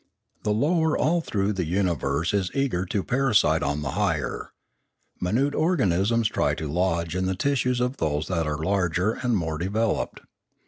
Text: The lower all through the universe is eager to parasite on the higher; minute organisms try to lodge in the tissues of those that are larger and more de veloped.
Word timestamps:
The 0.41 0.51
lower 0.51 0.97
all 0.97 1.21
through 1.21 1.53
the 1.53 1.65
universe 1.67 2.33
is 2.33 2.49
eager 2.55 2.85
to 2.87 3.03
parasite 3.03 3.61
on 3.61 3.83
the 3.83 3.91
higher; 3.91 4.49
minute 5.19 5.53
organisms 5.53 6.27
try 6.27 6.55
to 6.55 6.67
lodge 6.67 7.15
in 7.15 7.27
the 7.27 7.35
tissues 7.35 7.79
of 7.79 7.97
those 7.97 8.27
that 8.27 8.47
are 8.47 8.57
larger 8.57 9.11
and 9.11 9.37
more 9.37 9.59
de 9.59 9.69
veloped. 9.69 10.21